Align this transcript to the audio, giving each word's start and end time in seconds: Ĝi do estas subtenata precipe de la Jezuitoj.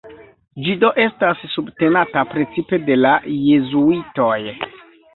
Ĝi 0.67 0.71
do 0.83 0.89
estas 1.03 1.43
subtenata 1.57 2.25
precipe 2.33 2.83
de 2.89 2.99
la 3.05 3.15
Jezuitoj. 3.37 4.37